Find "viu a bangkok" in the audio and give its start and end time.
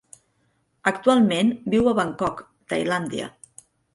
1.75-2.43